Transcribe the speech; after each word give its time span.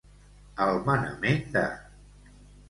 Al 0.65 0.79
manament 0.87 1.45
de. 1.59 1.65